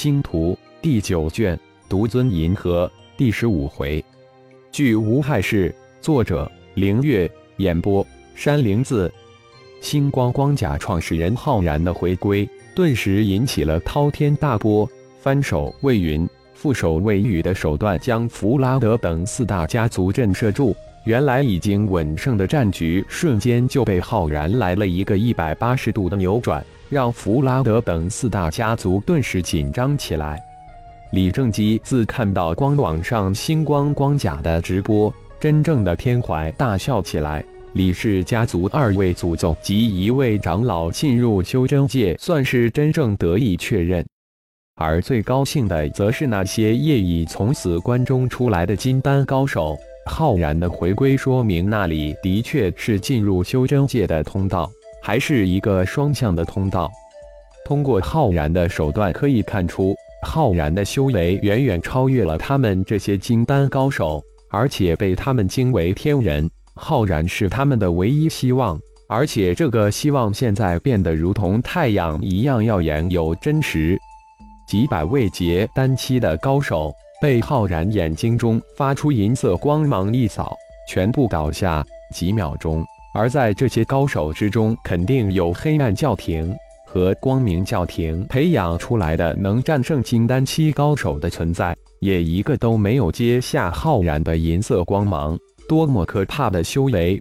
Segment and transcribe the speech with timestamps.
[0.00, 4.04] 星图第九卷独尊银河第十五回，
[4.70, 8.06] 据无害事，作者凌月，演播
[8.36, 9.12] 山灵子。
[9.80, 14.88] 星光光甲创始人浩然的回归，顿时引起了滔天大波。
[15.18, 20.76] 翻手为云，覆手为雨的手段，将弗拉德等四大家族震慑住。
[21.06, 26.64] 原来已经稳胜的战局，瞬间就被浩然来了一个一百八十度的扭转。
[26.88, 30.40] 让弗拉德等四大家族顿时紧张起来。
[31.12, 37.44] 李正基自看到光网上星光光甲的直播，真正的天怀大笑起来。
[37.74, 44.04] 李氏家族二位祖宗及一位长老进入修真界，算是真正得以确认。
[44.76, 49.76] 而最高兴的，则是那些业已从死关中出来的金丹高手。
[50.06, 54.70] 浩然的回归，说明那里的确是进入修真界的通道。
[55.02, 56.90] 还是一个双向的通道。
[57.64, 59.94] 通过浩然的手段可以看出，
[60.26, 66.48] 浩然的修为远远超越了他们这些金丹高手，而且被他们惊为天人。
[66.74, 73.98] 浩然是他们的唯一希望，而且这个希望现在变得如同太阳一样耀眼有真实。
[74.66, 80.56] 几百位结丹期的高手被浩然眼睛中发出银色光芒一扫，
[80.88, 81.84] 全部倒下。
[82.14, 82.82] 几秒钟。
[83.14, 86.54] 而在这些高手之中，肯定有黑暗教廷
[86.86, 95.38] 和光明教廷培养出来的能战胜金丹期高手的存在，也一个都没有接下浩然的银色光芒。
[95.68, 97.20] 多么可怕的修为！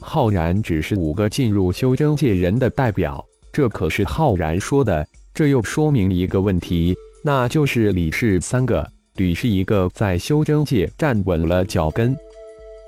[0.00, 5.06] 浩然只是五个进入修真界人的代表，这可是浩然说的。
[5.32, 12.14] 这又说明一个问题，那就是李氏三个，吕氏一个在修真界站稳了脚跟。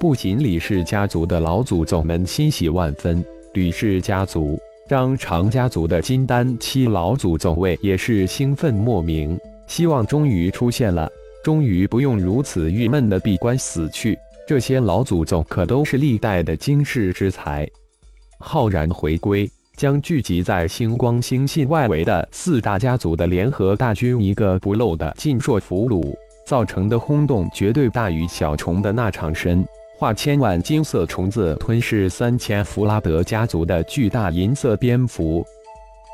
[0.03, 11.09] 不仅李氏家族的老祖宗们欣喜万分，吕氏家族、张常家族的金丹七老祖宗位也是兴奋莫名，希望终于出现了，
[11.45, 14.19] 终于不用如此郁闷的闭关死去。
[14.45, 17.65] 这些老祖宗可都是历代的惊世之才。
[18.41, 26.13] 浩然回归，将聚集在星光星系外围的四大家族的联合大军一个不漏的尽数俘虏，
[26.45, 29.65] 造成的轰动绝对大于小虫的那场神。
[30.03, 35.47] 化千万金色虫子吞噬三千弗拉德家族的巨大银色蝙蝠，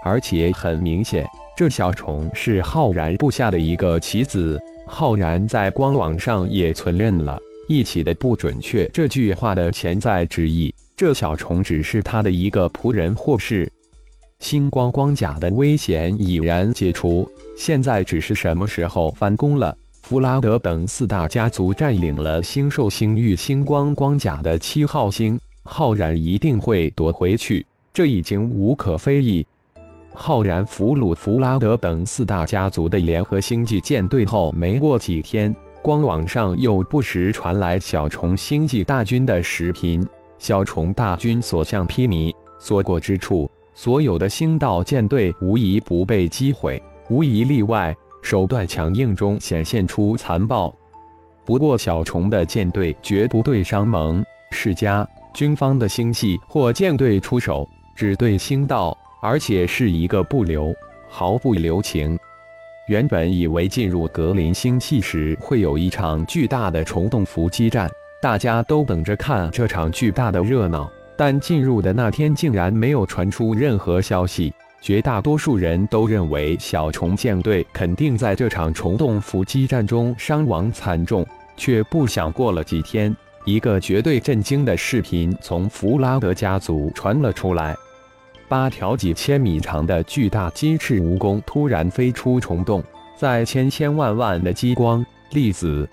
[0.05, 1.27] 而且很明显，
[1.57, 4.61] 这小虫是浩然部下的一个棋子。
[4.87, 10.75] 浩然在官网上也存认了“一起的不准确”这句话的潜在之意。
[10.95, 13.73] 这小虫只是他的一个仆人或是
[14.39, 17.27] 星光光甲的危险已然解除，
[17.57, 19.75] 现在只是什么时候翻工了。
[20.03, 29.47] 弗拉德等四大家族占领了星兽星域星光光甲的七号星，浩然一定会夺回去，这已经无可非议。
[30.15, 40.05] 浩然俘虏弗拉德等四大家族的联合星际舰队后，没过几天，光网上又不时传来小虫星际大军的视频。
[40.39, 47.95] 小虫大军所向披靡，所过之处，所有的星道舰队无一不被击毁，无一例外。
[48.23, 50.75] 手段强硬中显现出残暴，
[51.45, 60.75] 不过小虫的舰队绝不对商盟、世家、军方的星系或舰队出手，只对星道，而且是一个不留，
[61.09, 62.19] 毫不留情。
[62.89, 67.89] 原本以为进入格林星系时会有一场巨大的虫洞伏击战，
[68.21, 74.53] 大家都等着看这场巨大的热闹，但进入的那天竟然没有传出任何消息。
[74.81, 87.77] 绝大多数人都认为小虫舰队肯定在这场虫洞伏击战中伤亡惨重，却不想过了几天，一个绝对震惊的视频从弗拉德家族传了出来：
[88.49, 92.83] 八条几千米长的巨大金翅蜈蚣突然飞出虫洞，
[93.17, 95.87] 在千千万万的激光、粒子、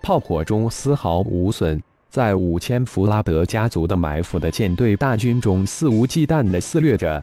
[0.00, 7.22] 炮火中丝毫无损，在五千弗拉德家族的埋伏的舰队大军中肆无忌惮地肆虐着。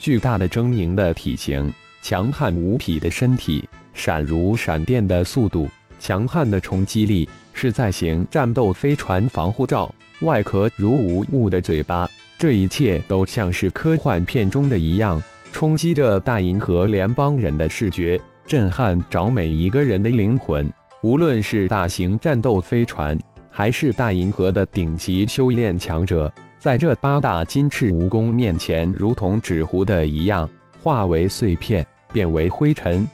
[0.00, 12.08] 巨大的狰狞的体型，强悍无匹的身体，闪如闪电的速度，强悍的冲击力，是在型战斗飞船防护罩，外壳如无物的嘴巴，
[12.38, 15.22] 这一切都像是科幻片中的一样，
[15.52, 20.66] 冲击着大银河联邦人的视觉，震撼着每一个人的灵魂。
[21.02, 23.18] 无论是大型战斗飞船，
[23.50, 26.32] 还是大银河的顶级修炼强者。
[26.60, 30.46] 在这八大金翅蜈蚣面前，如同纸糊的一样，
[30.82, 33.08] 化为碎片，变为灰尘。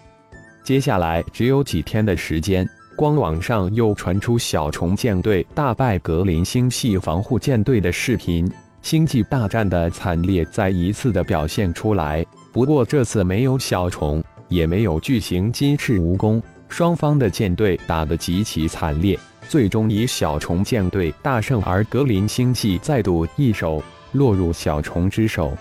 [0.65, 8.51] 接下来只有几天的时间，光网上又传出小虫舰队大败格林星系防护舰队的视频，
[8.83, 12.27] 星际大战的惨烈再一次的表现出来。
[12.53, 16.43] 不过这次没有小虫，也没有巨型金翅蜈蚣。
[16.69, 19.17] 双方的舰队打得极其惨烈，
[19.49, 23.83] 最终以小虫舰队大胜，而格林星系再度易手，
[24.13, 25.57] 落入小虫之手。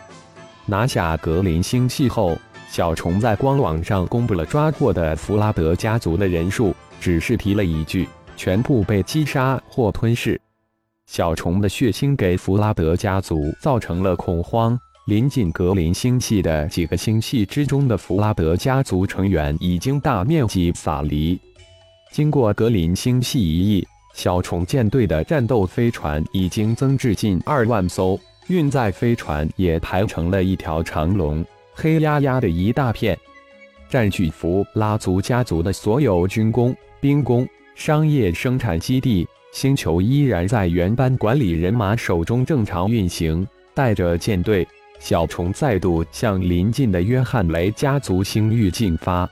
[0.65, 2.37] 拿下格林星系后，
[2.69, 10.39] 小虫在官网上公布了抓获的弗拉德家族的人数，只是提了一句：“全部被击杀或吞噬。”
[11.05, 14.77] 小虫的血腥给弗拉德家族造成了恐慌。
[15.05, 21.39] 临近格林星系的几个星系之中的弗拉德家族成员已经大面积撒离。
[22.15, 28.17] 经过格林星系一役，小虫舰队的战斗飞船已经增至近二万艘，
[28.47, 33.19] 运载飞船也排成了一条长龙，黑压压的一大片，
[33.89, 37.45] 占据弗拉族家族的所有军工、兵工、
[37.75, 39.27] 商业生产基地。
[39.51, 44.65] 星球依然在原班管理人马手中正常运行，带着舰队。
[44.99, 49.29] 小虫再度向临近的约翰雷家族星域进发。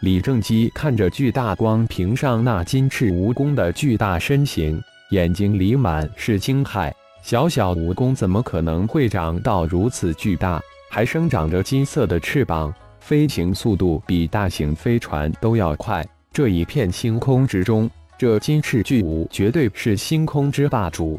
[0.00, 6.92] 李正基看着巨大光屏上那金翅蜈蚣的巨大身形，眼睛里满是惊骇。
[7.22, 16.06] 小小蜈蚣怎么可能会长到如此巨大，还生长着金色的翅膀，飞行速度比大型飞船都要快。
[16.30, 21.18] 这一片星空之中，这金翅巨蜈绝对是星空之霸主。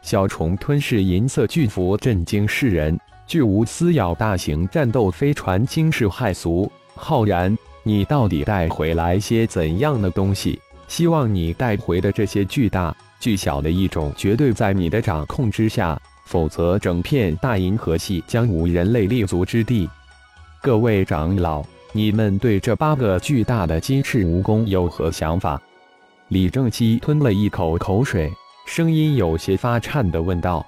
[0.00, 2.98] 小虫吞噬银色巨蝠，震惊世人。
[3.26, 6.72] 巨无撕咬大型战斗飞船，惊世骇俗。
[6.94, 7.56] 浩然，
[7.88, 10.60] 你到底带回来些怎样的东西？
[10.88, 19.88] 希望你带回的这些巨大、巨小的一种，绝对在你的掌控之下，否则整片大银河系将无人类立足之地。
[20.60, 25.58] 各位长老，你们对这八个巨大的金翅蜈蚣有何想法？
[26.28, 28.30] 李正基吞了一口口水。
[28.66, 30.62] 声音有些发颤地问道：“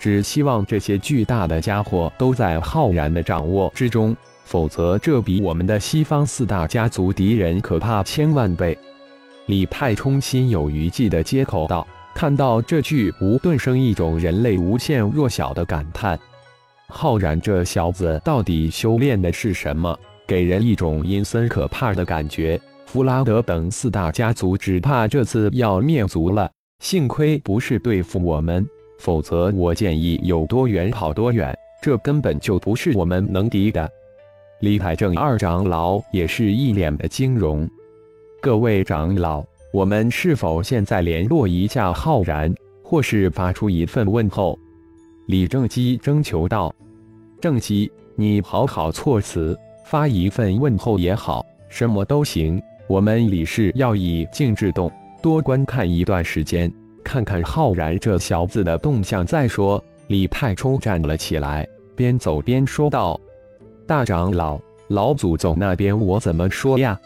[0.00, 4.16] 只希望这些巨大的家伙都在浩然的掌握之中，
[4.50, 8.76] 否则这比我们的西方四大家族敌人可怕千万倍。”
[9.46, 11.86] 李太冲心有余悸地接口道
[12.16, 16.18] ：“看到这句，无顿生一种人类无限弱小的感叹。
[16.88, 19.96] 浩然这小子到底修炼的是什么？
[20.26, 22.60] 给人一种阴森可怕的感觉。
[22.86, 26.50] 弗拉德等四大家族只怕这次要灭族了。”
[26.82, 28.66] 幸亏不是对付我们，
[28.98, 33.88] 否则我建议有多远跑多远，这根本就不是我们能敌的。
[34.60, 37.66] 李海正二长老也是一脸的惊容。
[38.42, 39.42] 各位长老，
[39.72, 44.58] 我们是否现在联络一下浩然，或是发出一份问候？
[45.28, 46.74] 李正基征求道
[47.40, 52.60] ：“正基，你好好措辞，发一份问候也好，什么都行。
[52.86, 54.92] 我们李氏要以静制动。”
[55.22, 56.70] 多观看一段时间，
[57.02, 59.82] 看看浩然这小子的动向再说。
[60.08, 61.66] 李太冲站了起来，
[61.96, 63.18] 边走边说道
[63.90, 64.56] ：“大长老，
[64.86, 66.96] 老祖宗那边我怎么说呀？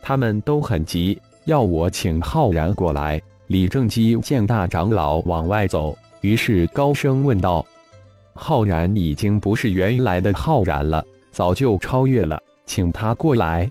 [0.00, 7.62] 他们都很急，要我请浩然过来。”李正基见大长老往外走，于是高声问道
[8.32, 13.70] ：“浩然已经不是原来的浩然了，早就超越了，请他过来。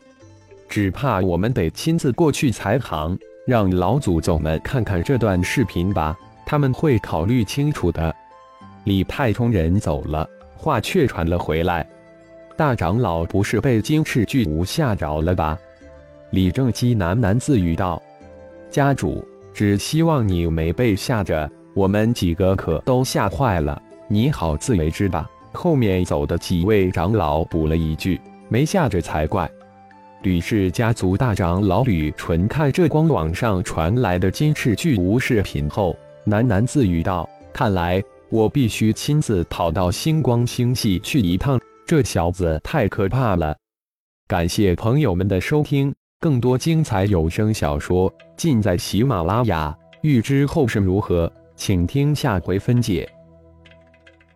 [0.70, 3.18] 只怕我们得亲自过去才行。”
[3.48, 6.16] 让老祖宗们看看这段视频吧，
[6.46, 8.16] 他们会考虑清楚的。
[8.84, 11.84] 李太冲人走了，话却传了回来
[12.56, 15.58] ：“大长老不是被金翅巨无吓着了吧？”
[16.32, 18.01] 李正基喃喃自语道
[18.70, 19.24] ：“家主，
[19.54, 23.82] 只希望你没被吓着，我们几个可都吓坏了。
[24.08, 29.48] 你好自为之吧。”后面走的几位长老补了一句：“没吓着才怪。”
[30.24, 43.56] 吕氏家族大长老吕纯看这光网上传来的金翅巨无视频后，喃喃自语道：“看来我必须亲自跑到星光星系去一趟，这小子太可怕了。”
[44.28, 49.75] 感谢朋友们的收听，更多精彩有声小说尽在喜马拉雅。
[50.02, 53.10] 欲知后事如何，请听下回分解。